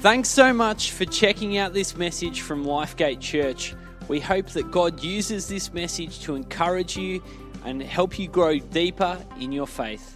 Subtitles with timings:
[0.00, 3.74] Thanks so much for checking out this message from Lifegate Church.
[4.08, 7.22] We hope that God uses this message to encourage you
[7.64, 10.14] and help you grow deeper in your faith.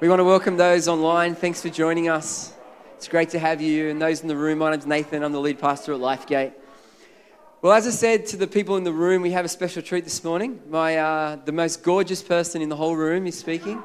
[0.00, 1.34] We want to welcome those online.
[1.34, 2.54] Thanks for joining us.
[2.96, 3.90] It's great to have you.
[3.90, 5.24] And those in the room, my name's Nathan.
[5.24, 6.52] I'm the lead pastor at Lifegate.
[7.62, 10.04] Well, as I said to the people in the room, we have a special treat
[10.04, 10.62] this morning.
[10.70, 13.82] My, uh, the most gorgeous person in the whole room is speaking.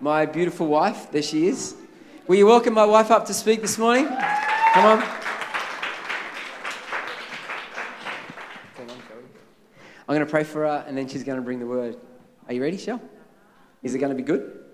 [0.00, 1.74] My beautiful wife, there she is.
[2.28, 4.08] Will you welcome my wife up to speak this morning?
[4.08, 5.02] Come on.
[10.08, 11.96] I'm going to pray for her and then she's going to bring the word.
[12.48, 13.00] Are you ready, Shell?
[13.84, 14.64] Is it going to be good?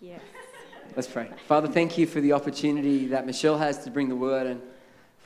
[0.00, 0.22] Yes.
[0.96, 1.28] Let's pray.
[1.46, 4.46] Father, thank you for the opportunity that Michelle has to bring the word.
[4.46, 4.62] And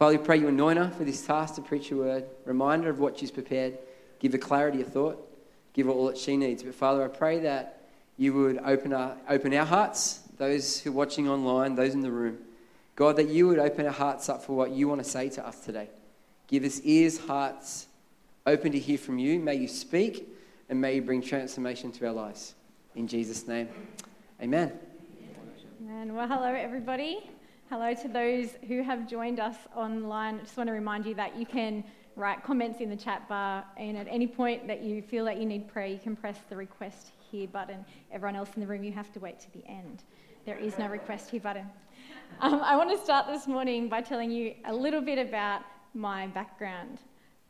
[0.01, 2.25] Father, we pray you anoint her for this task to preach your word.
[2.45, 3.79] Remind her of what she's prepared.
[4.19, 5.25] Give her clarity of thought.
[5.75, 6.65] Give her all that she needs.
[6.65, 7.83] But Father, I pray that
[8.17, 12.11] you would open our, open our hearts, those who are watching online, those in the
[12.11, 12.39] room.
[12.95, 15.47] God, that you would open our hearts up for what you want to say to
[15.47, 15.89] us today.
[16.47, 17.87] Give us ears, hearts
[18.47, 19.39] open to hear from you.
[19.39, 20.29] May you speak
[20.69, 22.55] and may you bring transformation to our lives.
[22.95, 23.69] In Jesus' name,
[24.41, 24.73] amen.
[25.89, 27.31] And well, hello, everybody.
[27.69, 30.37] Hello to those who have joined us online.
[30.37, 31.85] I just want to remind you that you can
[32.15, 35.45] write comments in the chat bar, and at any point that you feel that you
[35.45, 37.85] need prayer, you can press the request here button.
[38.11, 40.05] Everyone else in the room, you have to wait to the end.
[40.47, 41.67] There is no request here button.
[42.41, 45.61] Um, I want to start this morning by telling you a little bit about
[45.93, 47.01] my background.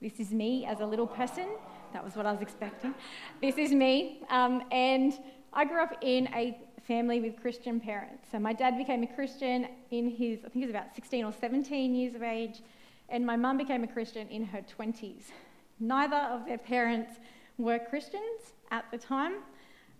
[0.03, 1.47] This is me as a little person.
[1.93, 2.95] That was what I was expecting.
[3.41, 4.23] This is me.
[4.29, 5.13] Um, and
[5.53, 8.27] I grew up in a family with Christian parents.
[8.33, 11.33] So my dad became a Christian in his, I think he was about 16 or
[11.33, 12.61] 17 years of age,
[13.09, 15.31] and my mum became a Christian in her 20s.
[15.79, 17.13] Neither of their parents
[17.59, 19.37] were Christians at the time,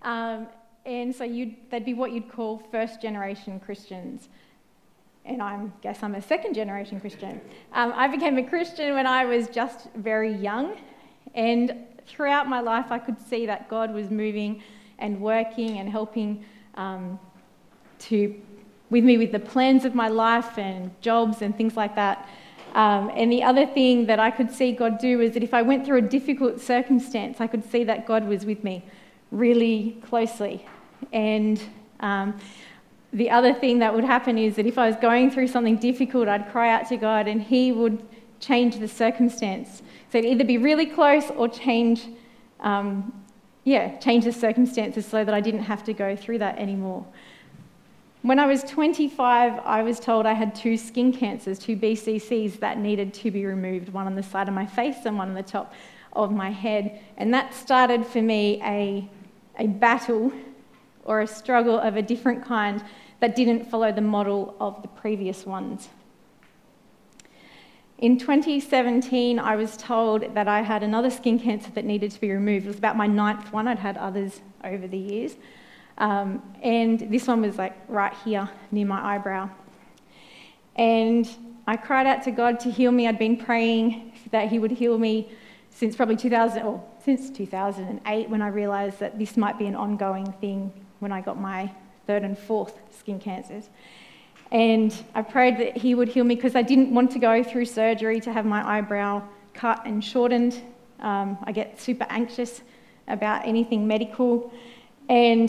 [0.03, 0.47] um,
[0.85, 1.27] and so
[1.71, 4.29] they'd be what you'd call first generation Christians
[5.27, 7.41] and I guess I'm a second generation Christian.
[7.73, 10.77] Um, I became a Christian when I was just very young,
[11.35, 11.75] and
[12.07, 14.63] throughout my life, I could see that God was moving
[14.99, 16.45] and working and helping
[16.75, 17.19] um,
[17.99, 18.35] to
[18.89, 22.29] with me with the plans of my life and jobs and things like that.
[22.75, 25.63] Um, and the other thing that I could see God do is that if I
[25.63, 28.85] went through a difficult circumstance, I could see that God was with me
[29.31, 30.67] really closely.
[31.13, 31.61] And
[32.01, 32.39] um,
[33.13, 36.29] the other thing that would happen is that if I was going through something difficult,
[36.29, 38.03] I'd cry out to God and He would
[38.41, 39.83] change the circumstance.
[40.11, 42.09] So it'd either be really close or change,
[42.61, 43.13] um,
[43.65, 47.07] yeah, change the circumstances so that I didn't have to go through that anymore.
[48.23, 52.79] When I was 25, I was told I had two skin cancers, two BCCs that
[52.79, 55.43] needed to be removed, one on the side of my face and one on the
[55.43, 55.73] top
[56.13, 57.01] of my head.
[57.17, 59.09] And that started for me a,
[59.59, 60.33] a battle
[61.05, 62.83] or a struggle of a different kind
[63.21, 65.89] that didn't follow the model of the previous ones.
[67.99, 72.31] In 2017, I was told that I had another skin cancer that needed to be
[72.31, 72.67] removed.
[72.67, 75.37] It was about my ninth one, I'd had others over the years.
[75.97, 79.49] Um, and this one was like right here near my eyebrow.
[80.77, 81.27] And
[81.67, 83.09] I cried out to God to heal me.
[83.09, 85.31] I'd been praying that He would heal me
[85.71, 90.33] since probably 2000, or since 2008 when I realised that this might be an ongoing
[90.41, 91.71] thing when I got my
[92.09, 93.71] third and fourth skin cancers.
[94.51, 97.67] And I prayed that he would heal me because I didn't want to go through
[97.67, 99.23] surgery to have my eyebrow
[99.55, 100.61] cut and shortened.
[100.99, 102.63] Um, I get super anxious
[103.07, 104.53] about anything medical.
[105.09, 105.49] And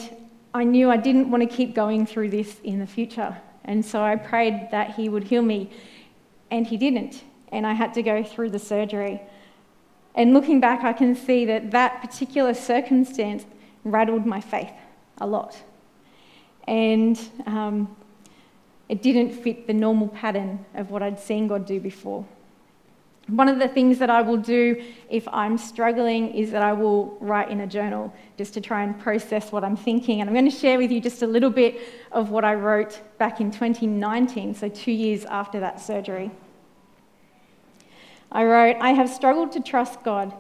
[0.54, 3.36] I knew I didn't want to keep going through this in the future.
[3.66, 5.72] And so I prayed that he would heal me.
[6.52, 7.24] And he didn't.
[7.52, 9.22] And I had to go through the surgery.
[10.16, 13.46] And looking back, I can see that that particular circumstance
[13.84, 14.72] rattled my faith
[15.20, 15.58] a lot
[16.68, 17.96] and um,
[18.90, 22.26] it didn't fit the normal pattern of what I'd seen God do before.
[23.28, 27.18] One of the things that I will do if I'm struggling is that I will
[27.20, 30.22] write in a journal just to try and process what I'm thinking.
[30.22, 31.78] And I'm going to share with you just a little bit
[32.14, 36.32] of what I wrote back in 2019, so two years after that surgery.
[38.32, 40.34] I wrote, I have struggled to trust God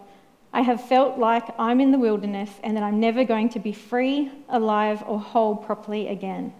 [0.54, 3.74] I have felt like I'm in the wilderness and that I'm never going to be
[3.74, 6.54] free, alive, or whole properly again.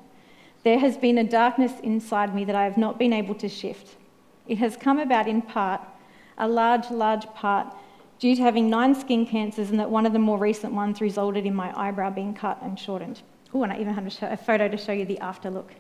[0.64, 3.96] There has been a darkness inside me that I have not been able to shift.
[4.48, 5.82] It has come about in part,
[6.38, 7.74] a large, large part,
[8.20, 11.46] due to having nine skin cancers and that one of the more recent ones resulted
[11.46, 13.22] in my eyebrow being cut and shortened.
[13.54, 15.72] Oh, and I even have a, a photo to show you the after look.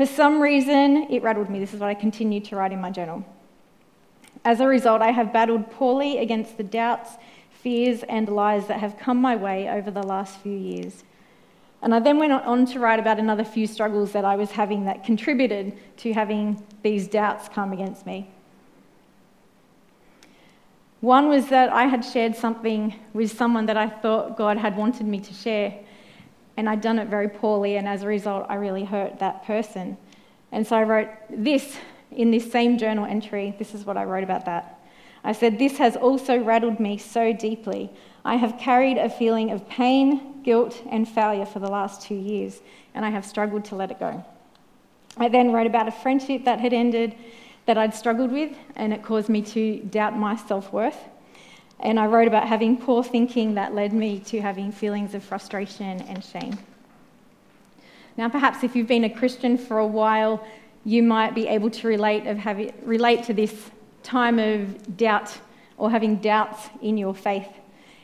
[0.00, 1.58] For some reason, it rattled me.
[1.58, 3.22] This is what I continued to write in my journal.
[4.46, 7.18] As a result, I have battled poorly against the doubts,
[7.50, 11.04] fears, and lies that have come my way over the last few years.
[11.82, 14.86] And I then went on to write about another few struggles that I was having
[14.86, 18.30] that contributed to having these doubts come against me.
[21.02, 25.04] One was that I had shared something with someone that I thought God had wanted
[25.04, 25.74] me to share,
[26.60, 29.96] and I'd done it very poorly, and as a result, I really hurt that person.
[30.52, 31.78] And so I wrote this
[32.10, 33.54] in this same journal entry.
[33.58, 34.78] This is what I wrote about that.
[35.24, 37.90] I said, This has also rattled me so deeply.
[38.26, 42.60] I have carried a feeling of pain, guilt, and failure for the last two years,
[42.92, 44.22] and I have struggled to let it go.
[45.16, 47.14] I then wrote about a friendship that had ended
[47.64, 50.98] that I'd struggled with, and it caused me to doubt my self worth.
[51.82, 56.02] And I wrote about having poor thinking that led me to having feelings of frustration
[56.02, 56.58] and shame.
[58.16, 60.46] Now, perhaps if you've been a Christian for a while,
[60.84, 63.70] you might be able to relate, of having, relate to this
[64.02, 65.38] time of doubt
[65.78, 67.48] or having doubts in your faith.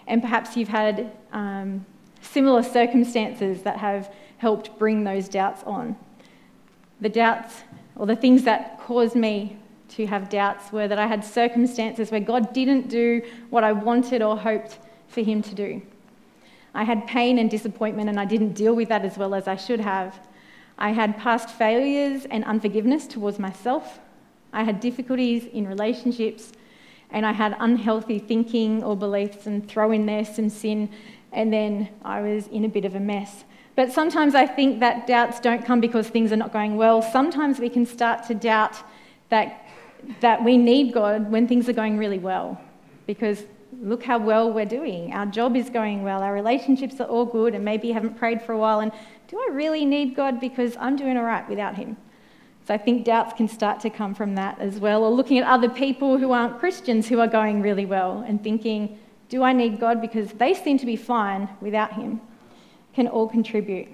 [0.07, 1.85] And perhaps you've had um,
[2.23, 5.97] similar circumstances that have helped bring those doubts on.
[7.01, 7.63] The doubts
[7.95, 9.59] or the things that caused me
[9.91, 14.23] to have doubts were that I had circumstances where God didn't do what I wanted
[14.23, 14.79] or hoped
[15.09, 15.83] for Him to do.
[16.75, 19.57] I had pain and disappointment, and I didn't deal with that as well as I
[19.57, 20.19] should have.
[20.79, 23.99] I had past failures and unforgiveness towards myself.
[24.53, 26.53] I had difficulties in relationships,
[27.11, 30.91] and I had unhealthy thinking or beliefs, and throw in there some sin,
[31.33, 33.45] and then I was in a bit of a mess.
[33.75, 37.03] But sometimes I think that doubts don't come because things are not going well.
[37.03, 38.77] Sometimes we can start to doubt
[39.29, 39.66] that,
[40.21, 42.61] that we need God when things are going really well.
[43.07, 43.45] Because
[43.81, 45.13] look how well we're doing.
[45.13, 46.23] Our job is going well.
[46.23, 48.81] Our relationships are all good, and maybe you haven't prayed for a while.
[48.81, 48.93] And
[49.29, 51.97] do I really need God because I'm doing all right without Him?
[52.67, 55.05] So I think doubts can start to come from that as well.
[55.05, 58.99] Or looking at other people who aren't Christians who are going really well and thinking,
[59.29, 62.21] do I need God because they seem to be fine without Him?
[62.97, 63.89] can all contribute.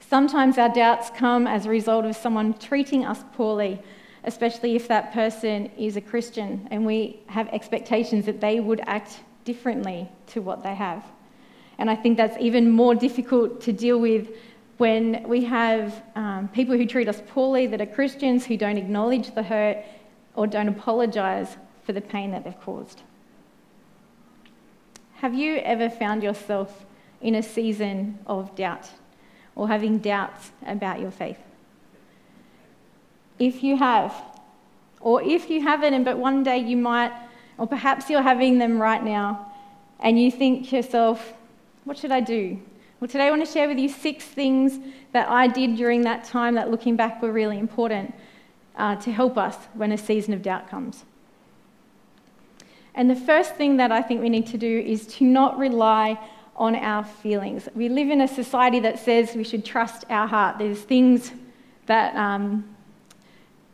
[0.00, 3.80] Sometimes our doubts come as a result of someone treating us poorly,
[4.26, 9.20] especially if that person is a Christian and we have expectations that they would act
[9.44, 11.04] differently to what they have.
[11.78, 14.28] And I think that's even more difficult to deal with
[14.78, 19.34] when we have um, people who treat us poorly that are Christians who don't acknowledge
[19.34, 19.78] the hurt
[20.34, 23.02] or don't apologise for the pain that they've caused.
[25.16, 26.84] Have you ever found yourself
[27.22, 28.90] in a season of doubt
[29.54, 31.38] or having doubts about your faith?
[33.38, 34.14] If you have,
[35.00, 37.12] or if you haven't, but one day you might,
[37.58, 39.52] or perhaps you're having them right now,
[40.00, 41.34] and you think to yourself,
[41.84, 42.60] what should I do?
[43.00, 44.78] Well, today I want to share with you six things
[45.12, 48.14] that I did during that time that looking back were really important
[48.76, 51.04] uh, to help us when a season of doubt comes.
[52.94, 56.18] And the first thing that I think we need to do is to not rely
[56.56, 57.68] on our feelings.
[57.74, 60.56] We live in a society that says we should trust our heart.
[60.58, 61.32] There's things
[61.84, 62.75] that, um,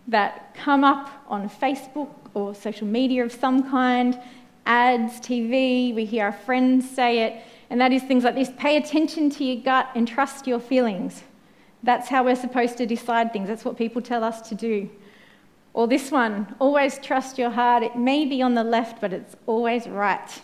[0.09, 4.19] that come up on Facebook or social media of some kind,
[4.67, 8.77] ads, TV, we hear our friends say it, and that is things like this pay
[8.77, 11.23] attention to your gut and trust your feelings.
[11.83, 13.49] That's how we're supposed to decide things.
[13.49, 14.89] That's what people tell us to do.
[15.75, 17.83] Or this one, always trust your heart.
[17.83, 20.43] It may be on the left, but it's always right.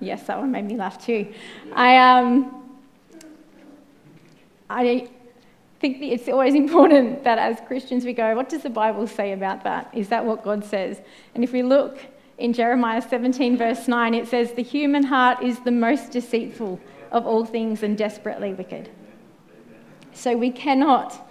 [0.00, 1.32] Yes, that one made me laugh too.
[1.74, 2.78] I, um,
[4.68, 5.08] I
[5.80, 9.64] think it's always important that as Christians we go, what does the Bible say about
[9.64, 9.90] that?
[9.92, 11.00] Is that what God says?
[11.34, 11.98] And if we look
[12.38, 16.80] in Jeremiah 17, verse 9, it says, The human heart is the most deceitful
[17.10, 18.90] of all things and desperately wicked.
[20.12, 21.28] So we cannot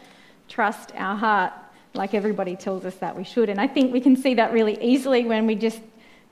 [0.48, 1.54] trust our heart
[1.94, 3.50] like everybody tells us that we should.
[3.50, 5.82] And I think we can see that really easily when we just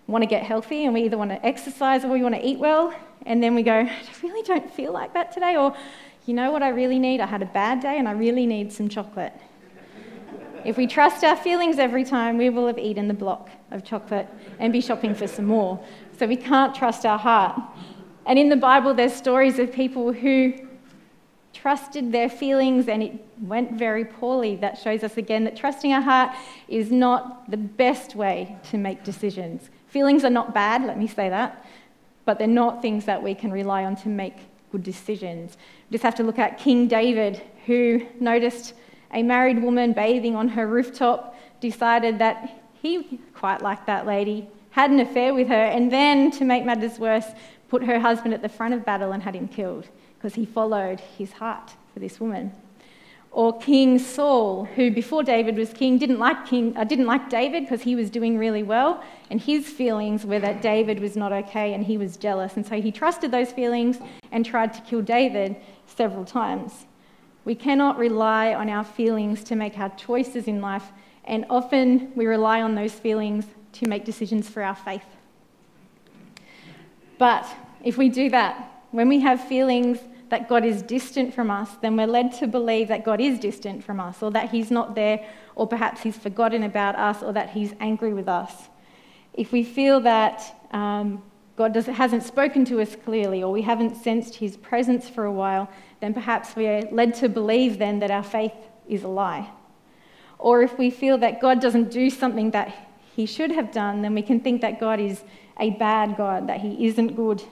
[0.07, 2.59] want to get healthy and we either want to exercise or we want to eat
[2.59, 2.93] well,
[3.25, 5.75] and then we go, I really don't feel like that today, or
[6.25, 7.19] you know what I really need?
[7.19, 9.33] I had a bad day and I really need some chocolate.
[10.63, 14.27] if we trust our feelings every time, we will have eaten the block of chocolate
[14.59, 15.83] and be shopping for some more.
[16.17, 17.59] So we can't trust our heart.
[18.25, 20.53] And in the Bible, there's stories of people who
[21.51, 24.55] trusted their feelings and it went very poorly.
[24.55, 26.35] That shows us again that trusting our heart
[26.69, 29.69] is not the best way to make decisions.
[29.87, 31.65] Feelings are not bad, let me say that,
[32.25, 34.37] but they're not things that we can rely on to make
[34.73, 35.55] good decisions.
[35.89, 38.73] We just have to look at King David, who noticed
[39.13, 44.89] a married woman bathing on her rooftop, decided that he quite liked that lady, had
[44.89, 47.27] an affair with her, and then, to make matters worse,
[47.69, 50.99] put her husband at the front of battle and had him killed because he followed
[50.99, 52.51] his heart for this woman.
[53.33, 57.63] Or King Saul, who before David was king didn't like, king, uh, didn't like David
[57.63, 61.73] because he was doing really well, and his feelings were that David was not okay
[61.73, 62.57] and he was jealous.
[62.57, 63.97] And so he trusted those feelings
[64.31, 65.55] and tried to kill David
[65.87, 66.85] several times.
[67.43, 70.91] We cannot rely on our feelings to make our choices in life,
[71.25, 75.05] and often we rely on those feelings to make decisions for our faith.
[77.17, 77.47] But
[77.83, 79.97] if we do that, when we have feelings
[80.33, 83.83] that God is distant from us, then we're led to believe that God is distant
[83.83, 85.23] from us, or that He's not there,
[85.53, 88.51] or perhaps He's forgotten about us, or that He's angry with us.
[89.35, 91.21] If we feel that um,
[91.55, 95.69] God hasn't spoken to us clearly, or we haven't sensed His presence for a while,
[95.99, 98.55] then perhaps we are led to believe then that our faith
[98.89, 99.47] is a lie.
[100.39, 102.73] Or if we feel that God doesn't do something that
[103.15, 105.21] He should have done, then we can think that God is
[105.59, 107.43] a bad God, that He isn't good,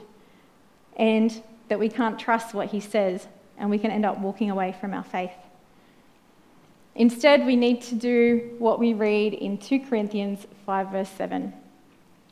[0.95, 4.75] and that we can't trust what He says, and we can end up walking away
[4.79, 5.31] from our faith.
[6.95, 11.53] Instead, we need to do what we read in 2 Corinthians 5, verse 7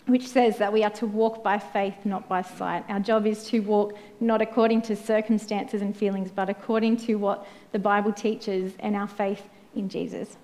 [0.10, 2.84] which says that we are to walk by faith, not by sight.
[2.89, 7.48] Our job is to walk not according to circumstances and feelings, but according to what
[7.72, 9.43] the Bible teaches and our faith
[9.75, 10.36] in Jesus.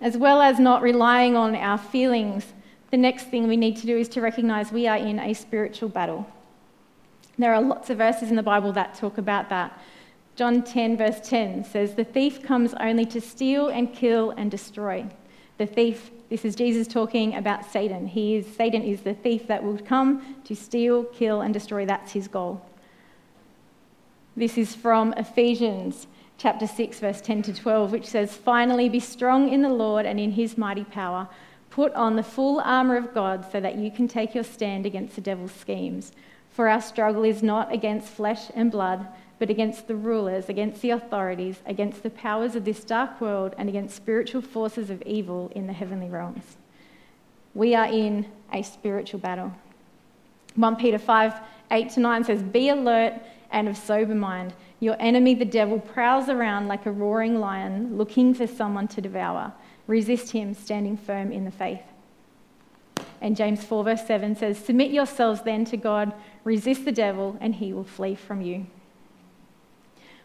[0.00, 2.52] As well as not relying on our feelings,
[2.90, 5.88] the next thing we need to do is to recognize we are in a spiritual
[5.88, 6.26] battle.
[7.38, 9.78] There are lots of verses in the Bible that talk about that.
[10.36, 15.06] John 10, verse 10 says, The thief comes only to steal and kill and destroy.
[15.58, 18.08] The thief this is Jesus talking about Satan.
[18.08, 21.86] He is, Satan is the thief that will come to steal, kill, and destroy.
[21.86, 22.66] That's his goal.
[24.36, 29.52] This is from Ephesians chapter 6, verse 10 to 12, which says, Finally, be strong
[29.52, 31.28] in the Lord and in his mighty power.
[31.76, 35.14] Put on the full armour of God so that you can take your stand against
[35.14, 36.10] the devil's schemes.
[36.48, 39.06] For our struggle is not against flesh and blood
[39.38, 43.68] but against the rulers, against the authorities, against the powers of this dark world, and
[43.68, 46.56] against spiritual forces of evil in the heavenly realms.
[47.52, 49.52] We are in a spiritual battle.
[50.54, 51.34] 1 Peter 5
[51.70, 53.12] 8 to 9 says, Be alert
[53.50, 54.54] and of sober mind.
[54.80, 59.52] Your enemy, the devil, prowls around like a roaring lion, looking for someone to devour.
[59.86, 61.82] Resist him, standing firm in the faith.
[63.20, 66.12] And James 4, verse 7 says, Submit yourselves then to God,
[66.44, 68.66] resist the devil, and he will flee from you.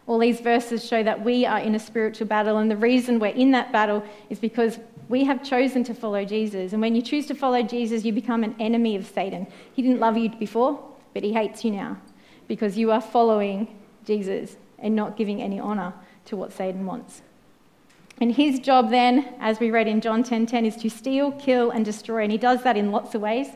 [0.06, 3.28] All these verses show that we are in a spiritual battle, and the reason we're
[3.28, 4.78] in that battle is because
[5.08, 6.72] we have chosen to follow Jesus.
[6.72, 9.46] And when you choose to follow Jesus, you become an enemy of Satan.
[9.74, 10.82] He didn't love you before,
[11.14, 11.98] but he hates you now
[12.48, 15.94] because you are following Jesus and not giving any honor
[16.26, 17.22] to what Satan wants.
[18.22, 21.32] And his job then, as we read in John 10:10, 10, 10, is to steal,
[21.32, 22.22] kill, and destroy.
[22.22, 23.48] And he does that in lots of ways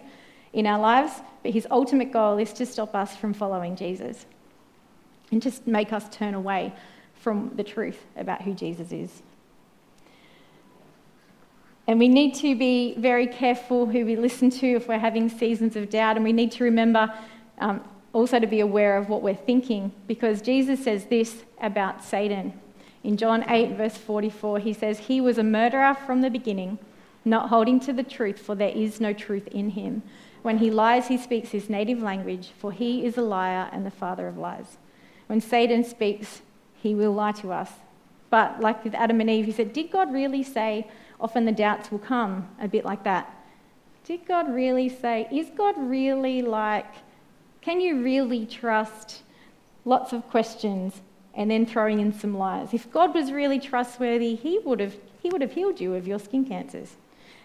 [0.52, 4.26] in our lives, but his ultimate goal is to stop us from following Jesus
[5.30, 6.72] and just make us turn away
[7.14, 9.22] from the truth about who Jesus is.
[11.86, 15.76] And we need to be very careful who we listen to if we're having seasons
[15.76, 17.14] of doubt, and we need to remember
[17.58, 22.52] um, also to be aware of what we're thinking, because Jesus says this about Satan.
[23.06, 26.80] In John 8, verse 44, he says, He was a murderer from the beginning,
[27.24, 30.02] not holding to the truth, for there is no truth in him.
[30.42, 33.92] When he lies, he speaks his native language, for he is a liar and the
[33.92, 34.78] father of lies.
[35.28, 36.42] When Satan speaks,
[36.74, 37.70] he will lie to us.
[38.28, 40.88] But like with Adam and Eve, he said, Did God really say?
[41.20, 43.32] Often the doubts will come a bit like that.
[44.02, 45.28] Did God really say?
[45.30, 46.92] Is God really like?
[47.60, 49.22] Can you really trust?
[49.84, 51.02] Lots of questions
[51.36, 52.72] and then throwing in some lies.
[52.72, 56.18] If God was really trustworthy, he would have, he would have healed you of your
[56.18, 56.96] skin cancers.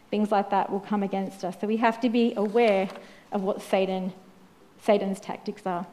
[0.10, 1.56] Things like that will come against us.
[1.60, 2.90] So we have to be aware
[3.32, 4.14] of what Satan,
[4.82, 5.86] Satan's tactics are.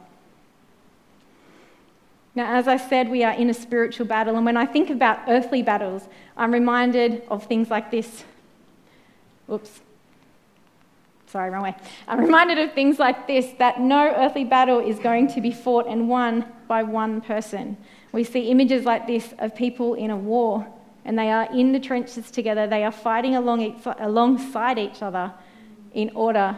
[2.35, 5.19] Now, as I said, we are in a spiritual battle, and when I think about
[5.27, 8.23] earthly battles, I'm reminded of things like this.
[9.51, 9.81] Oops.
[11.29, 11.75] Sorry, wrong way.
[12.07, 15.85] I'm reminded of things like this that no earthly battle is going to be fought
[15.87, 17.77] and won by one person.
[18.11, 20.65] We see images like this of people in a war,
[21.05, 22.65] and they are in the trenches together.
[22.65, 25.31] They are fighting along each, alongside each other
[25.93, 26.57] in order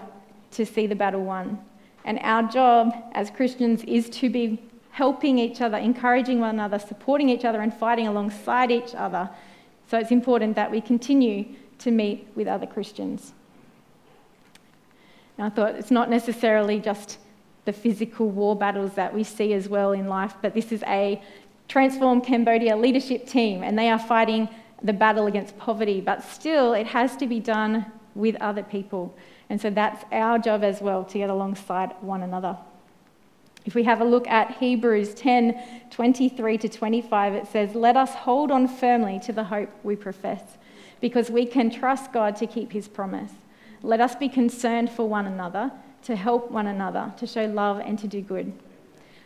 [0.51, 1.59] to see the battle won.
[2.05, 7.27] And our job as Christians is to be helping each other, encouraging one another, supporting
[7.27, 9.29] each other, and fighting alongside each other.
[9.89, 13.33] So it's important that we continue to meet with other Christians.
[15.41, 17.17] And I thought it's not necessarily just
[17.65, 21.19] the physical war battles that we see as well in life, but this is a
[21.67, 24.47] Transform Cambodia leadership team, and they are fighting
[24.83, 29.15] the battle against poverty, but still it has to be done with other people.
[29.49, 32.55] And so that's our job as well to get alongside one another.
[33.65, 38.13] If we have a look at Hebrews 10 23 to 25, it says, Let us
[38.13, 40.43] hold on firmly to the hope we profess,
[40.99, 43.31] because we can trust God to keep his promise.
[43.83, 45.71] Let us be concerned for one another,
[46.03, 48.53] to help one another, to show love and to do good.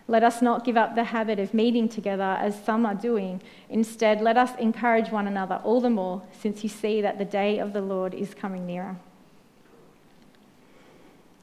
[0.07, 3.41] Let us not give up the habit of meeting together as some are doing.
[3.69, 7.57] Instead, let us encourage one another all the more, since you see that the day
[7.57, 8.97] of the Lord is coming nearer.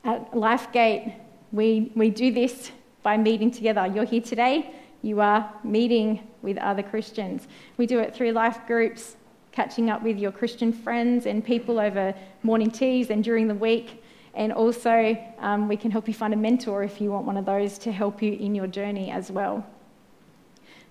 [0.05, 1.15] At Lifegate,
[1.51, 2.71] we, we do this
[3.03, 3.87] by meeting together.
[3.93, 4.71] You're here today,
[5.03, 7.49] you are meeting with other Christians.
[7.77, 9.17] We do it through life groups,
[9.53, 14.03] catching up with your Christian friends and people over morning teas and during the week.
[14.35, 17.45] And also, um, we can help you find a mentor if you want one of
[17.45, 19.65] those to help you in your journey as well.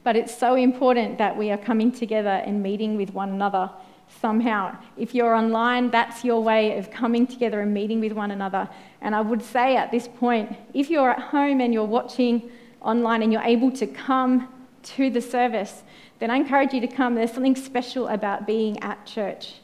[0.03, 3.69] But it's so important that we are coming together and meeting with one another
[4.19, 4.77] somehow.
[4.97, 8.67] If you're online, that's your way of coming together and meeting with one another.
[9.01, 12.51] And I would say at this point, if you're at home and you're watching
[12.81, 14.49] online and you're able to come
[14.83, 15.83] to the service,
[16.21, 17.15] then I encourage you to come.
[17.15, 19.55] There's something special about being at church.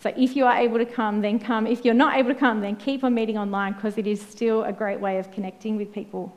[0.00, 1.68] So if you are able to come, then come.
[1.68, 4.64] If you're not able to come, then keep on meeting online because it is still
[4.64, 6.36] a great way of connecting with people.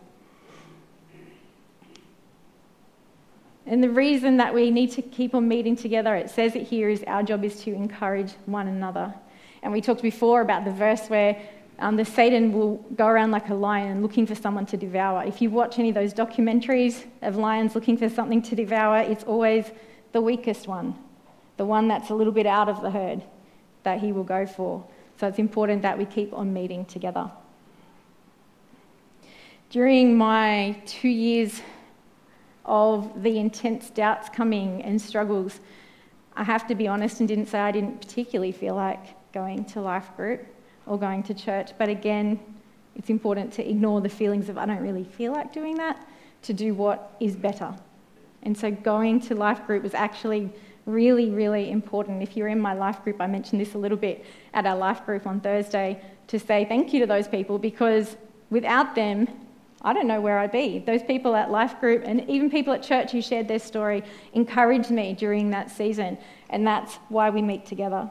[3.65, 6.87] And the reason that we need to keep on meeting together, it says it here,
[6.87, 9.11] is our job is to encourage one another.
[9.63, 11.41] And we talked before about the verse where
[11.81, 15.23] um, the Satan will go around like a lion looking for someone to devour.
[15.23, 19.23] If you watch any of those documentaries of lions looking for something to devour, it's
[19.23, 19.71] always
[20.11, 20.93] the weakest one,
[21.57, 23.23] the one that's a little bit out of the herd
[23.81, 24.85] that he will go for.
[25.19, 27.31] So it's important that we keep on meeting together.
[29.71, 31.61] During my two years
[32.63, 35.59] of the intense doubts coming and struggles,
[36.35, 39.81] I have to be honest and didn't say I didn't particularly feel like going to
[39.81, 40.45] life group
[40.85, 41.71] or going to church.
[41.77, 42.39] But again,
[42.95, 46.07] it's important to ignore the feelings of I don't really feel like doing that
[46.43, 47.73] to do what is better.
[48.43, 50.51] And so going to life group was actually
[50.85, 52.23] really, really important.
[52.23, 55.05] If you're in my life group, I mentioned this a little bit at our life
[55.05, 58.17] group on Thursday to say thank you to those people because
[58.49, 59.27] without them,
[59.83, 60.79] I don't know where I'd be.
[60.79, 64.03] Those people at Life Group and even people at church who shared their story
[64.33, 66.19] encouraged me during that season,
[66.51, 68.09] and that's why we meet together.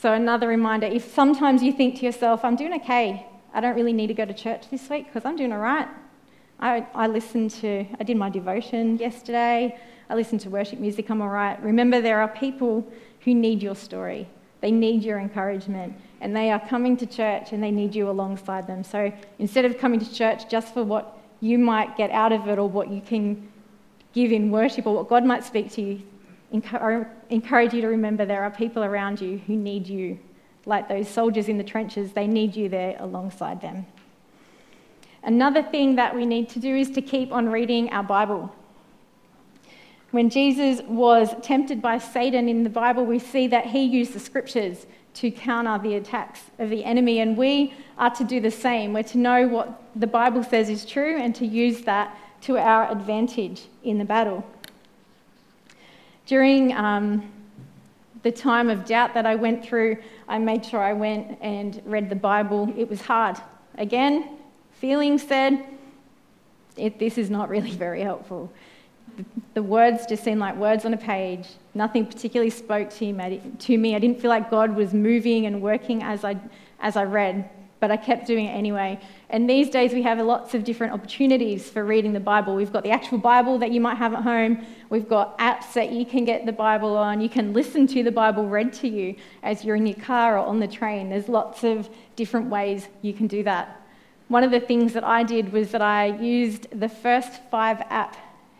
[0.00, 3.92] So, another reminder if sometimes you think to yourself, I'm doing okay, I don't really
[3.92, 5.88] need to go to church this week because I'm doing all right.
[6.60, 9.76] I, I listened to, I did my devotion yesterday,
[10.08, 11.60] I listened to worship music, I'm all right.
[11.60, 12.86] Remember, there are people
[13.24, 14.28] who need your story,
[14.60, 18.68] they need your encouragement and they are coming to church and they need you alongside
[18.68, 18.84] them.
[18.84, 22.56] So instead of coming to church just for what you might get out of it
[22.56, 23.48] or what you can
[24.12, 26.02] give in worship or what God might speak to you,
[26.50, 30.18] encourage you to remember there are people around you who need you.
[30.66, 33.86] Like those soldiers in the trenches, they need you there alongside them.
[35.22, 38.54] Another thing that we need to do is to keep on reading our Bible.
[40.10, 44.20] When Jesus was tempted by Satan in the Bible, we see that he used the
[44.20, 47.20] scriptures to counter the attacks of the enemy.
[47.20, 48.92] And we are to do the same.
[48.92, 52.90] We're to know what the Bible says is true and to use that to our
[52.90, 54.46] advantage in the battle.
[56.28, 57.28] During um,
[58.22, 59.96] the time of doubt that I went through,
[60.28, 62.72] I made sure I went and read the Bible.
[62.76, 63.36] It was hard.
[63.76, 64.38] Again,
[64.74, 65.64] feeling said,
[66.76, 68.52] this is not really very helpful
[69.54, 71.48] the words just seemed like words on a page.
[71.74, 73.94] Nothing particularly spoke to me.
[73.94, 76.36] I didn't feel like God was moving and working as I,
[76.80, 77.48] as I read,
[77.80, 78.98] but I kept doing it anyway.
[79.30, 82.54] And these days we have lots of different opportunities for reading the Bible.
[82.54, 85.92] We've got the actual Bible that you might have at home, we've got apps that
[85.92, 89.14] you can get the Bible on, you can listen to the Bible read to you
[89.42, 91.10] as you're in your car or on the train.
[91.10, 93.80] There's lots of different ways you can do that.
[94.28, 98.16] One of the things that I did was that I used the First Five app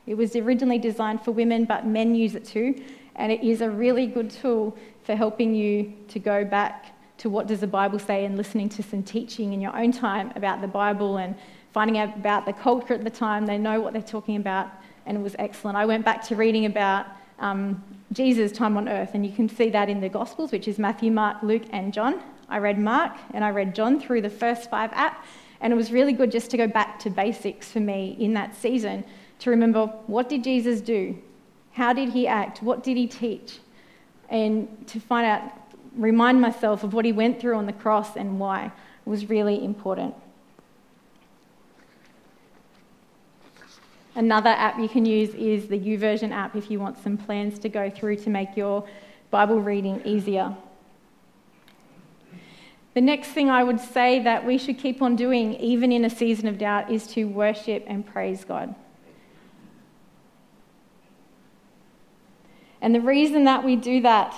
[0.09, 2.83] it was originally designed for women, but men use it too,
[3.17, 7.47] and it is a really good tool for helping you to go back to what
[7.47, 10.69] does the Bible say and listening to some teaching in your own time about the
[10.69, 11.35] Bible and
[11.73, 13.47] finding out about the culture at the time.
[13.47, 14.69] They know what they're talking about,
[15.07, 15.77] and it was excellent.
[15.77, 17.07] I went back to reading about
[17.39, 20.79] um, Jesus' time on earth, and you can see that in the Gospels, which is
[20.79, 22.21] Matthew, Mark, Luke, and John.
[22.49, 25.25] I read Mark and I read John through the first five app,
[25.61, 28.57] and it was really good just to go back to basics for me in that
[28.57, 29.05] season
[29.41, 31.17] to remember what did Jesus do?
[31.73, 32.63] How did he act?
[32.63, 33.59] What did he teach?
[34.29, 35.53] And to find out,
[35.99, 39.63] remind myself of what he went through on the cross and why it was really
[39.63, 40.15] important.
[44.15, 47.69] Another app you can use is the YouVersion app if you want some plans to
[47.69, 48.89] go through to make your
[49.31, 50.57] Bible reading easier.
[52.95, 56.11] The next thing I would say that we should keep on doing, even in a
[56.11, 58.75] season of doubt, is to worship and praise God.
[62.81, 64.35] And the reason that we do that,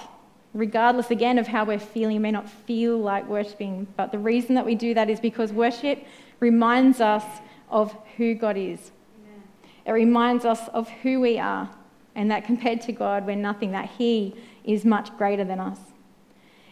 [0.54, 4.54] regardless again of how we're feeling, you may not feel like worshiping, but the reason
[4.54, 6.04] that we do that is because worship
[6.40, 7.24] reminds us
[7.68, 8.90] of who God is.
[9.20, 9.42] Amen.
[9.86, 11.70] It reminds us of who we are,
[12.14, 14.34] and that compared to God, we're nothing, that He
[14.64, 15.78] is much greater than us.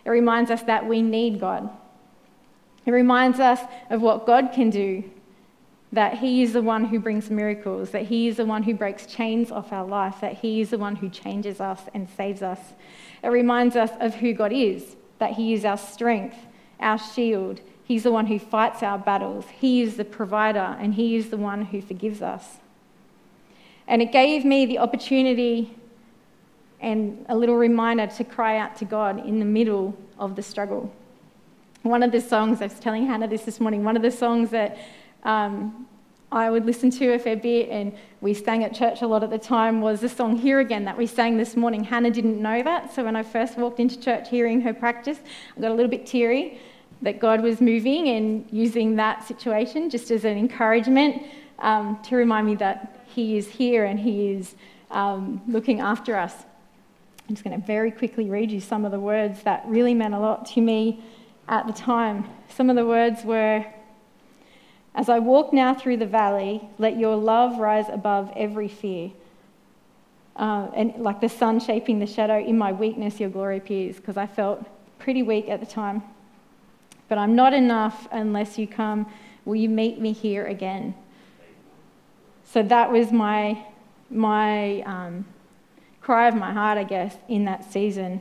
[0.05, 1.71] It reminds us that we need God.
[2.87, 3.61] It reminds us
[3.91, 5.05] of what God can do,
[5.93, 9.07] that He is the one who brings miracles, that He is the one who breaks
[9.07, 12.61] chains off our life, that He is the one who changes us and saves us.
[13.23, 16.37] It reminds us of who God is, that He is our strength,
[16.79, 17.61] our shield.
[17.85, 19.47] He's the one who fights our battles.
[19.59, 22.59] He is the provider, and He is the one who forgives us.
[23.87, 25.75] And it gave me the opportunity
[26.81, 30.95] and a little reminder to cry out to God in the middle of the struggle.
[31.83, 34.51] One of the songs, I was telling Hannah this this morning, one of the songs
[34.51, 34.77] that
[35.25, 35.87] um,
[36.31, 39.31] I would listen to a fair bit and we sang at church a lot at
[39.31, 41.85] the time was the song Here Again that we sang this morning.
[41.85, 45.19] Hannah didn't know that, so when I first walked into church hearing her practice,
[45.57, 46.61] I got a little bit teary
[47.01, 51.23] that God was moving and using that situation just as an encouragement
[51.61, 54.55] um, to remind me that He is here and He is
[54.91, 56.35] um, looking after us.
[57.29, 60.15] I'm just going to very quickly read you some of the words that really meant
[60.15, 61.03] a lot to me
[61.49, 62.29] at the time.
[62.49, 63.65] Some of the words were
[64.99, 69.13] As I walk now through the valley, let your love rise above every fear.
[70.35, 74.17] Uh, and like the sun shaping the shadow, in my weakness, your glory appears, because
[74.17, 74.67] I felt
[74.99, 76.03] pretty weak at the time.
[77.09, 79.07] But I'm not enough unless you come.
[79.45, 80.97] Will you meet me here again?
[82.45, 83.65] So that was my,
[84.11, 85.27] my um,
[86.01, 88.21] cry of my heart, I guess, in that season.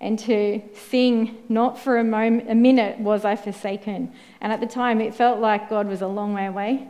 [0.00, 4.12] And to sing, not for a moment, a minute was I forsaken.
[4.40, 6.86] And at the time, it felt like God was a long way away.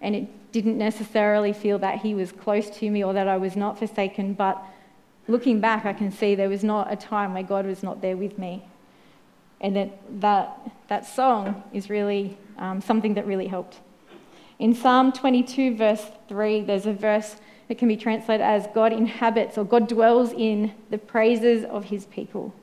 [0.00, 3.56] And it didn't necessarily feel that He was close to me or that I was
[3.56, 4.32] not forsaken.
[4.34, 4.62] But
[5.28, 8.16] looking back, I can see there was not a time where God was not there
[8.16, 8.64] with me.
[9.60, 13.80] And that, that, that song is really um, something that really helped.
[14.58, 17.36] In Psalm 22, verse 3, there's a verse
[17.68, 22.06] it can be translated as God inhabits or God dwells in the praises of his
[22.06, 22.54] people.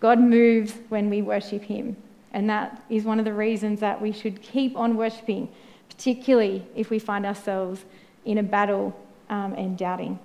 [0.00, 1.96] God moves when we worship him.
[2.32, 5.48] And that is one of the reasons that we should keep on worshipping,
[5.88, 7.84] particularly if we find ourselves
[8.24, 8.96] in a battle
[9.28, 10.18] um, and doubting.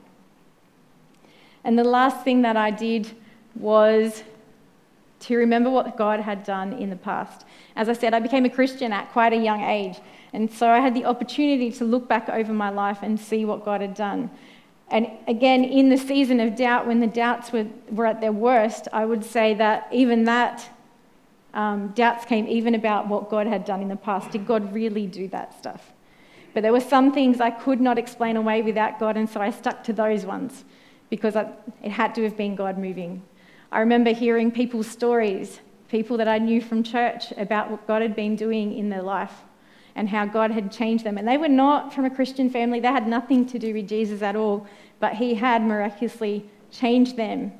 [1.64, 3.12] And the last thing that I did
[3.56, 4.24] was
[5.22, 7.46] to remember what God had done in the past.
[7.76, 9.98] As I said, I became a Christian at quite a young age.
[10.36, 13.63] And so I had the opportunity to look back over my life and see what
[13.63, 14.30] God had done.
[14.89, 18.89] And again, in the season of doubt, when the doubts were, were at their worst,
[18.91, 20.69] I would say that even that
[21.54, 24.32] um, doubts came even about what God had done in the past.
[24.32, 25.93] Did God really do that stuff?
[26.54, 29.52] But there were some things I could not explain away without God, and so I
[29.52, 30.65] stuck to those ones
[31.10, 31.50] because I,
[31.82, 33.24] it had to have been God moving.
[33.71, 38.17] I remember hearing people's stories, people that I knew from church, about what God had
[38.17, 39.32] been doing in their life
[39.95, 41.17] and how God had changed them.
[41.17, 44.21] And they were not from a Christian family, they had nothing to do with Jesus
[44.21, 44.67] at all,
[44.99, 47.51] but He had miraculously changed them.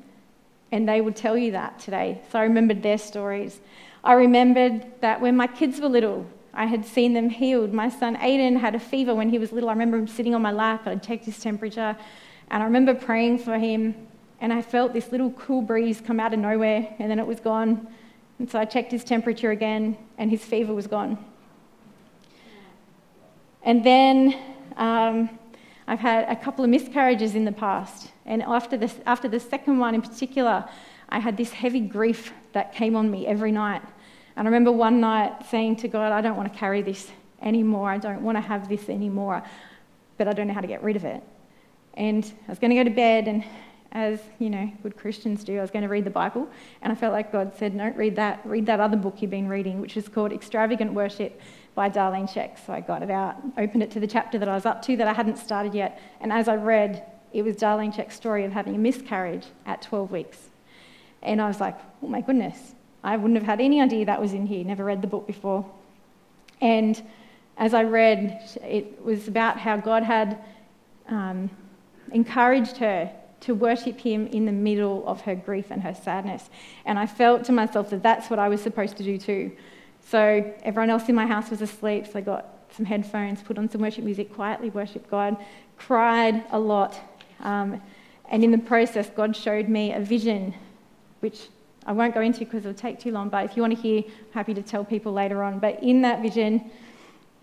[0.72, 2.20] And they would tell you that today.
[2.30, 3.60] So I remembered their stories.
[4.04, 7.72] I remembered that when my kids were little, I had seen them healed.
[7.72, 9.68] My son Aiden had a fever when he was little.
[9.68, 11.96] I remember him sitting on my lap, I'd checked his temperature,
[12.50, 13.94] and I remember praying for him.
[14.40, 17.40] And I felt this little cool breeze come out of nowhere, and then it was
[17.40, 17.88] gone.
[18.38, 21.24] And so I checked his temperature again, and his fever was gone.
[23.66, 24.38] And then
[24.76, 25.28] um,
[25.88, 28.12] I've had a couple of miscarriages in the past.
[28.24, 30.64] And after, this, after the second one in particular,
[31.08, 33.82] I had this heavy grief that came on me every night.
[34.36, 37.10] And I remember one night saying to God, I don't want to carry this
[37.42, 37.90] anymore.
[37.90, 39.42] I don't want to have this anymore,
[40.16, 41.22] but I don't know how to get rid of it.
[41.94, 43.42] And I was going to go to bed, and
[43.92, 46.46] as you know, good Christians do, I was going to read the Bible,
[46.82, 48.42] and I felt like God said, "No, read that.
[48.44, 51.40] Read that other book you've been reading, which is called Extravagant Worship
[51.76, 52.58] by Darlene Zschech.
[52.66, 54.96] So I got it out, opened it to the chapter that I was up to
[54.96, 56.00] that I hadn't started yet.
[56.20, 60.10] And as I read, it was Darlene Zschech's story of having a miscarriage at 12
[60.10, 60.38] weeks.
[61.22, 64.32] And I was like, oh my goodness, I wouldn't have had any idea that was
[64.32, 65.64] in here, never read the book before.
[66.60, 67.00] And
[67.58, 70.38] as I read, it was about how God had
[71.08, 71.50] um,
[72.10, 76.48] encouraged her to worship Him in the middle of her grief and her sadness.
[76.86, 79.52] And I felt to myself that that's what I was supposed to do too.
[80.08, 83.68] So everyone else in my house was asleep, so I got some headphones, put on
[83.68, 85.36] some worship music, quietly worship God,
[85.76, 86.98] cried a lot.
[87.40, 87.82] Um,
[88.30, 90.54] and in the process, God showed me a vision,
[91.20, 91.48] which
[91.86, 94.02] I won't go into because it'll take too long, but if you want to hear,
[94.06, 95.58] I'm happy to tell people later on.
[95.58, 96.70] But in that vision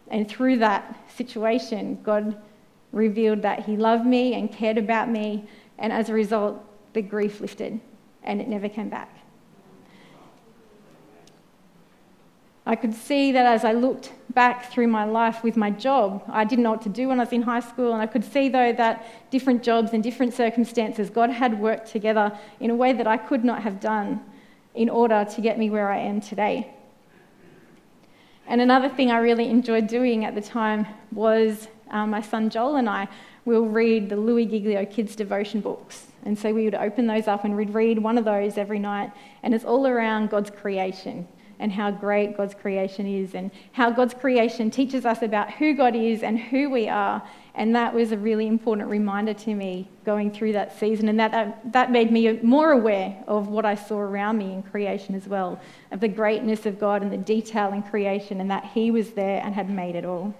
[0.09, 2.41] and through that situation, God
[2.93, 5.45] revealed that He loved me and cared about me,
[5.77, 7.79] and as a result, the grief lifted
[8.23, 9.22] and it never came back.
[12.65, 16.45] I could see that as I looked back through my life with my job, I
[16.45, 18.47] didn't know what to do when I was in high school, and I could see,
[18.47, 23.05] though, that different jobs and different circumstances, God had worked together in a way that
[23.05, 24.21] I could not have done
[24.75, 26.73] in order to get me where I am today.
[28.47, 32.77] And another thing I really enjoyed doing at the time was um, my son Joel
[32.77, 33.07] and I
[33.45, 36.07] will read the Louis Giglio kids' devotion books.
[36.25, 39.11] And so we would open those up and we'd read one of those every night,
[39.43, 41.27] and it's all around God's creation
[41.63, 45.95] and how great God's creation is, and how God's creation teaches us about who God
[45.95, 47.23] is and who we are.
[47.55, 51.07] And that was a really important reminder to me going through that season.
[51.07, 54.61] And that, that, that made me more aware of what I saw around me in
[54.61, 55.57] creation as well,
[55.91, 59.41] of the greatness of God and the detail in creation, and that He was there
[59.41, 60.35] and had made it all.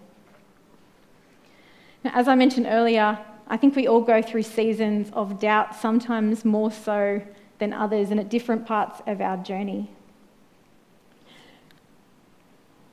[2.04, 6.44] Now, as I mentioned earlier, I think we all go through seasons of doubt, sometimes
[6.44, 7.22] more so
[7.60, 9.90] than others, and at different parts of our journey.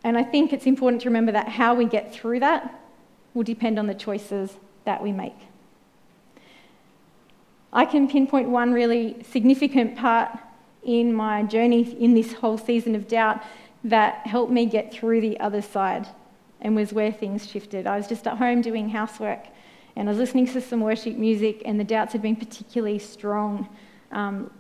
[0.03, 2.81] And I think it's important to remember that how we get through that
[3.35, 5.37] will depend on the choices that we make.
[7.73, 10.31] I can pinpoint one really significant part
[10.83, 13.43] in my journey in this whole season of doubt
[13.85, 16.07] that helped me get through the other side
[16.61, 17.87] and was where things shifted.
[17.87, 19.47] I was just at home doing housework
[19.97, 23.69] and I was listening to some worship music, and the doubts had been particularly strong
[24.13, 24.51] um,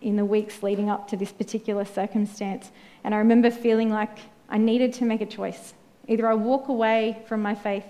[0.00, 2.70] in the weeks leading up to this particular circumstance.
[3.04, 4.18] And I remember feeling like
[4.50, 5.74] I needed to make a choice.
[6.08, 7.84] Either I walk away from my faith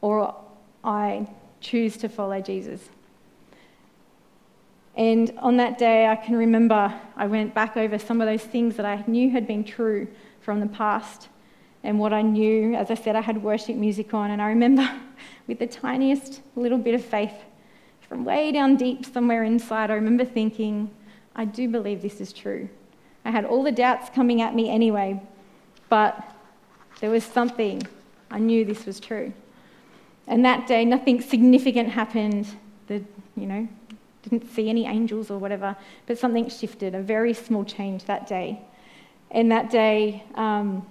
[0.00, 0.34] or
[0.84, 1.28] I
[1.60, 2.80] choose to follow Jesus.
[4.96, 8.76] And on that day, I can remember I went back over some of those things
[8.76, 10.08] that I knew had been true
[10.40, 11.28] from the past
[11.84, 12.74] and what I knew.
[12.74, 14.90] As I said, I had worship music on, and I remember
[15.46, 17.34] with the tiniest little bit of faith
[18.08, 20.90] from way down deep somewhere inside, I remember thinking,
[21.36, 22.68] I do believe this is true.
[23.24, 25.20] I had all the doubts coming at me anyway,
[25.88, 26.34] but
[27.00, 27.82] there was something.
[28.30, 29.32] I knew this was true.
[30.26, 32.46] And that day, nothing significant happened.
[32.86, 33.02] The,
[33.36, 33.68] you know,
[34.22, 38.60] didn't see any angels or whatever, but something shifted, a very small change that day.
[39.30, 40.86] And that day, um,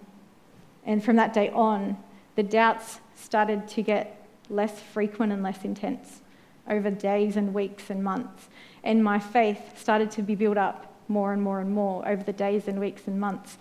[0.85, 1.97] and from that day on,
[2.35, 6.21] the doubts started to get less frequent and less intense
[6.69, 8.49] over days and weeks and months.
[8.83, 12.33] And my faith started to be built up more and more and more over the
[12.33, 13.57] days and weeks and months.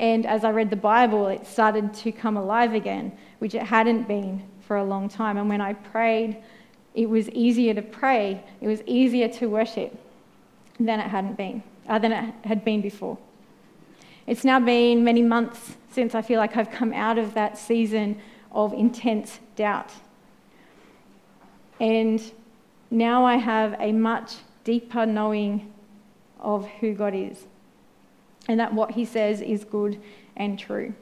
[0.00, 4.08] And as I read the Bible, it started to come alive again, which it hadn't
[4.08, 5.36] been for a long time.
[5.36, 6.38] And when I prayed,
[6.94, 9.94] it was easier to pray, it was easier to worship
[10.80, 13.18] than it hadn't been, uh, than it had been before.
[14.26, 18.18] It's now been many months since I feel like I've come out of that season
[18.52, 19.92] of intense doubt.
[21.78, 22.22] And
[22.90, 25.70] now I have a much deeper knowing
[26.40, 27.44] of who God is
[28.48, 30.00] and that what he says is good
[30.36, 30.94] and true.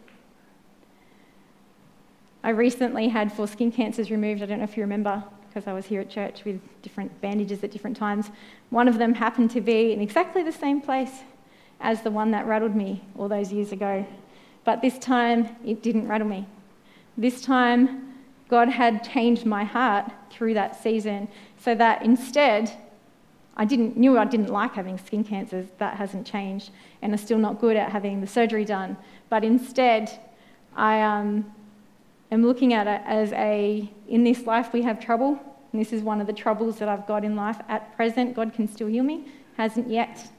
[2.42, 4.42] I recently had four skin cancers removed.
[4.42, 7.64] I don't know if you remember, because I was here at church with different bandages
[7.64, 8.30] at different times.
[8.70, 11.22] One of them happened to be in exactly the same place
[11.80, 14.06] as the one that rattled me all those years ago.
[14.64, 16.46] But this time, it didn't rattle me.
[17.16, 18.14] This time,
[18.48, 22.70] God had changed my heart through that season so that instead,
[23.56, 25.66] I didn't, knew I didn't like having skin cancers.
[25.78, 26.70] That hasn't changed.
[27.02, 28.96] And I'm still not good at having the surgery done.
[29.28, 30.10] But instead,
[30.76, 31.52] I um,
[32.30, 35.38] am looking at it as a in this life we have trouble.
[35.72, 38.34] And this is one of the troubles that I've got in life at present.
[38.34, 40.30] God can still heal me, hasn't yet.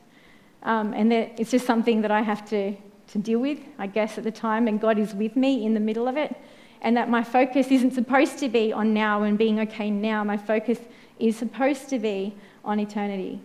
[0.63, 2.75] Um, and it's just something that I have to,
[3.07, 4.67] to deal with, I guess, at the time.
[4.67, 6.35] And God is with me in the middle of it.
[6.81, 10.23] And that my focus isn't supposed to be on now and being okay now.
[10.23, 10.79] My focus
[11.19, 13.39] is supposed to be on eternity.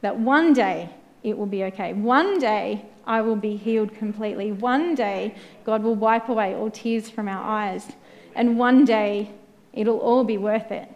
[0.00, 0.90] That one day
[1.22, 1.92] it will be okay.
[1.92, 4.52] One day I will be healed completely.
[4.52, 7.92] One day God will wipe away all tears from our eyes.
[8.34, 9.30] And one day
[9.72, 10.88] it'll all be worth it.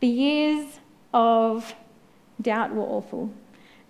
[0.00, 0.80] The years
[1.14, 1.74] of
[2.40, 3.32] doubt were awful,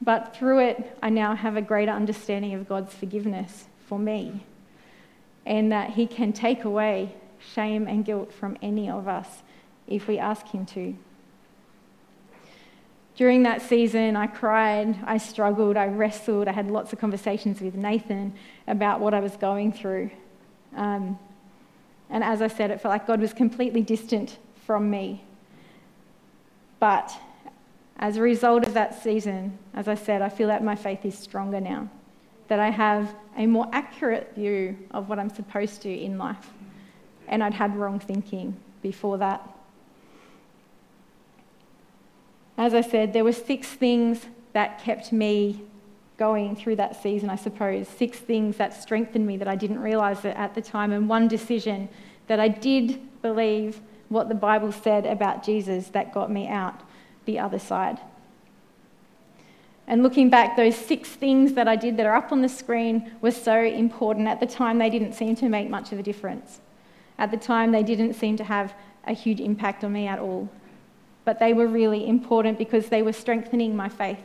[0.00, 4.44] but through it, I now have a greater understanding of God's forgiveness for me
[5.46, 9.42] and that He can take away shame and guilt from any of us
[9.86, 10.96] if we ask Him to.
[13.14, 17.74] During that season, I cried, I struggled, I wrestled, I had lots of conversations with
[17.74, 18.32] Nathan
[18.66, 20.10] about what I was going through.
[20.74, 21.18] Um,
[22.08, 25.24] and as I said, it felt like God was completely distant from me.
[26.80, 27.14] But
[28.02, 31.16] As a result of that season, as I said, I feel that my faith is
[31.16, 31.88] stronger now,
[32.48, 36.50] that I have a more accurate view of what I'm supposed to in life.
[37.28, 39.48] And I'd had wrong thinking before that.
[42.62, 45.62] As I said, there were six things that kept me
[46.16, 47.88] going through that season, I suppose.
[47.88, 51.88] Six things that strengthened me that I didn't realize at the time, and one decision
[52.28, 56.80] that I did believe what the Bible said about Jesus that got me out
[57.24, 57.98] the other side.
[59.88, 63.10] And looking back, those six things that I did that are up on the screen
[63.20, 64.28] were so important.
[64.28, 66.60] At the time, they didn't seem to make much of a difference.
[67.18, 68.72] At the time, they didn't seem to have
[69.04, 70.48] a huge impact on me at all.
[71.24, 74.22] But they were really important because they were strengthening my faith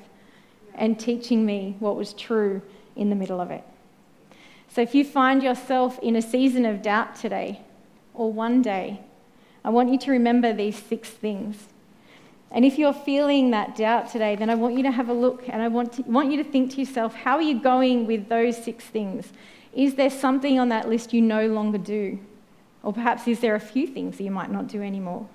[0.74, 2.62] and teaching me what was true
[2.96, 3.64] in the middle of it.
[4.70, 7.62] So if you find yourself in a season of doubt today
[8.14, 9.02] or one day,
[9.64, 11.68] I want you to remember these six things.
[12.52, 15.44] And if you're feeling that doubt today, then I want you to have a look
[15.50, 18.30] and I want, to, want you to think to yourself, how are you going with
[18.30, 19.34] those six things?
[19.74, 22.20] Is there something on that list you no longer do?
[22.84, 25.28] Or perhaps is there a few things that you might not do anymore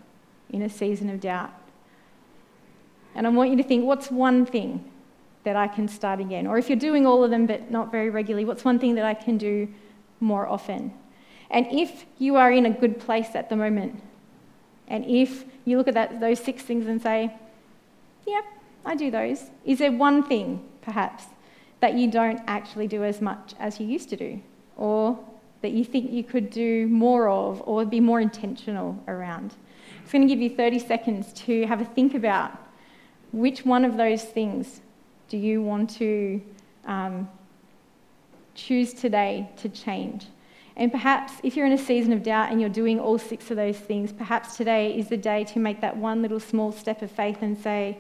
[0.52, 1.52] in a season of doubt?
[3.14, 4.90] And I want you to think, what's one thing
[5.44, 6.46] that I can start again?
[6.46, 9.04] Or if you're doing all of them but not very regularly, what's one thing that
[9.04, 9.68] I can do
[10.20, 10.92] more often?
[11.50, 14.02] And if you are in a good place at the moment,
[14.88, 17.34] and if you look at that, those six things and say,
[18.26, 18.44] yep,
[18.84, 21.24] I do those, is there one thing, perhaps,
[21.80, 24.40] that you don't actually do as much as you used to do?
[24.76, 25.18] Or
[25.60, 29.54] that you think you could do more of, or be more intentional around?
[30.04, 32.52] I'm going to give you 30 seconds to have a think about
[33.32, 34.82] which one of those things
[35.28, 36.42] do you want to
[36.84, 37.28] um,
[38.54, 40.26] choose today to change?
[40.76, 43.56] And perhaps if you're in a season of doubt and you're doing all six of
[43.56, 47.10] those things, perhaps today is the day to make that one little small step of
[47.10, 47.98] faith and say,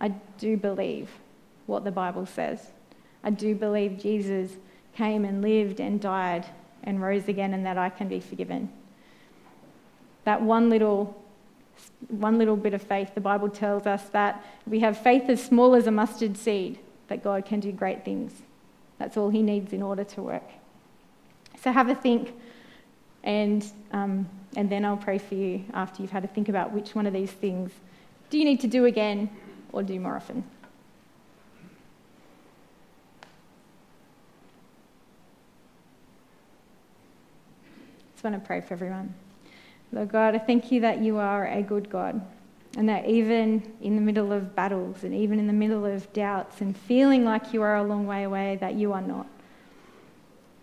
[0.00, 1.08] I do believe
[1.66, 2.70] what the Bible says.
[3.24, 4.52] I do believe Jesus
[4.94, 6.46] came and lived and died
[6.84, 8.70] and rose again and that I can be forgiven.
[10.24, 11.22] That one little
[12.08, 15.74] one little bit of faith, the Bible tells us that we have faith as small
[15.74, 18.32] as a mustard seed, that God can do great things.
[18.98, 20.48] That's all He needs in order to work.
[21.62, 22.32] So have a think,
[23.24, 26.94] and, um, and then I'll pray for you after you've had a think about which
[26.94, 27.72] one of these things
[28.30, 29.30] do you need to do again
[29.72, 30.44] or do more often.
[37.62, 39.14] I Just want to pray for everyone.
[39.92, 42.20] Lord God, I thank you that you are a good God
[42.76, 46.60] and that even in the middle of battles and even in the middle of doubts
[46.60, 49.26] and feeling like you are a long way away, that you are not.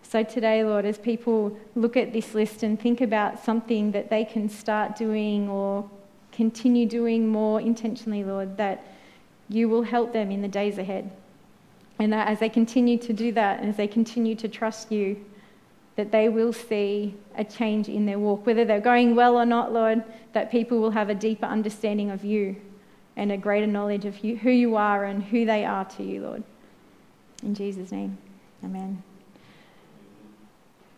[0.02, 4.24] So today, Lord, as people look at this list and think about something that they
[4.24, 5.90] can start doing or
[6.30, 8.86] continue doing more intentionally, Lord, that
[9.48, 11.10] you will help them in the days ahead.
[11.98, 15.24] And that as they continue to do that and as they continue to trust you,
[15.96, 18.46] that they will see a change in their walk.
[18.46, 20.02] Whether they're going well or not, Lord,
[20.32, 22.56] that people will have a deeper understanding of you
[23.16, 26.22] and a greater knowledge of you, who you are and who they are to you,
[26.22, 26.42] Lord.
[27.42, 28.18] In Jesus' name,
[28.64, 29.02] amen.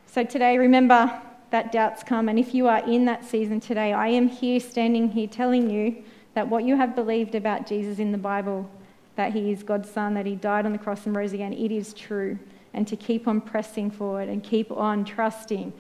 [0.07, 2.29] So today, remember that doubts come.
[2.29, 6.03] And if you are in that season today, I am here, standing here, telling you
[6.35, 8.71] that what you have believed about Jesus in the Bible,
[9.17, 11.71] that he is God's Son, that he died on the cross and rose again, it
[11.71, 12.39] is true
[12.77, 15.73] and to keep on pressing forward and keep on trusting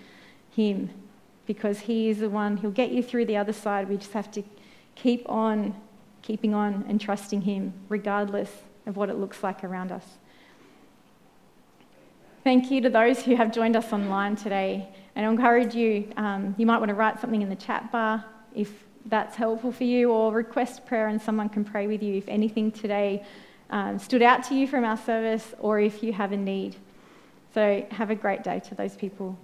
[0.51, 0.91] Him
[1.47, 3.89] because He is the one who'll get you through the other side.
[3.89, 4.43] We just have to
[4.97, 5.77] keep on
[6.23, 8.51] keeping on and trusting Him regardless
[8.87, 10.05] of what it looks like around us.
[12.43, 14.89] Thank you to those who have joined us online today.
[15.15, 18.25] And I encourage you, um, you might want to write something in the chat bar
[18.55, 18.73] if
[19.07, 22.73] that's helpful for you, or request prayer and someone can pray with you if anything
[22.73, 23.25] today
[23.71, 26.77] um, stood out to you from our service or if you have a need.
[27.57, 29.35] So have a great day to those people.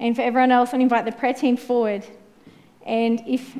[0.00, 2.04] And for everyone else, I invite the prayer team forward.
[2.84, 3.56] And if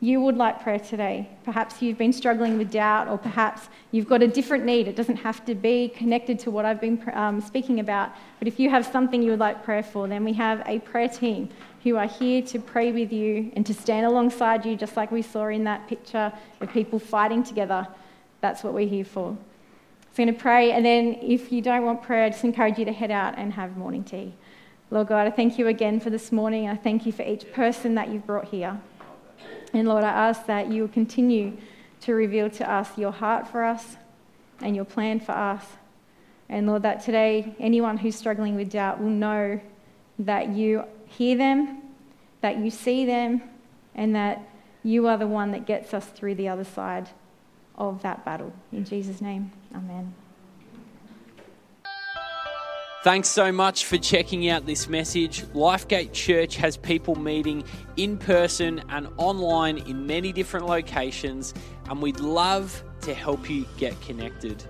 [0.00, 4.22] you would like prayer today, perhaps you've been struggling with doubt, or perhaps you've got
[4.22, 4.88] a different need.
[4.88, 8.12] It doesn't have to be connected to what I've been um, speaking about.
[8.38, 11.10] But if you have something you would like prayer for, then we have a prayer
[11.10, 11.50] team
[11.84, 15.20] who are here to pray with you and to stand alongside you, just like we
[15.20, 17.86] saw in that picture of people fighting together.
[18.40, 19.36] That's what we're here for.
[20.10, 22.84] I'm going to pray, and then if you don't want prayer, I just encourage you
[22.84, 24.34] to head out and have morning tea.
[24.90, 26.68] Lord God, I thank you again for this morning.
[26.68, 28.80] I thank you for each person that you've brought here.
[29.72, 31.56] And Lord, I ask that you will continue
[32.00, 33.96] to reveal to us your heart for us
[34.60, 35.64] and your plan for us.
[36.48, 39.60] And Lord, that today anyone who's struggling with doubt will know
[40.18, 41.82] that you hear them,
[42.40, 43.42] that you see them,
[43.94, 44.42] and that
[44.82, 47.08] you are the one that gets us through the other side
[47.80, 48.52] of that battle.
[48.70, 50.14] In Jesus' name, amen.
[53.02, 55.42] Thanks so much for checking out this message.
[55.54, 57.64] Lifegate Church has people meeting
[57.96, 61.54] in person and online in many different locations,
[61.88, 64.62] and we'd love to help you get connected.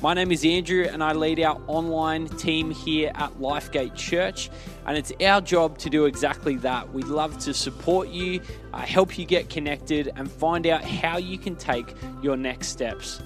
[0.00, 4.48] My name is Andrew, and I lead our online team here at Lifegate Church.
[4.86, 6.92] And it's our job to do exactly that.
[6.92, 8.40] We'd love to support you,
[8.72, 13.20] uh, help you get connected, and find out how you can take your next steps.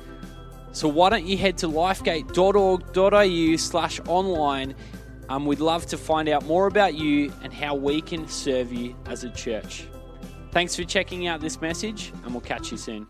[0.72, 4.74] So why don't you head to lifegate.org.au slash online.
[5.28, 8.96] Um, we'd love to find out more about you and how we can serve you
[9.04, 9.88] as a church.
[10.52, 13.06] Thanks for checking out this message, and we'll catch you soon.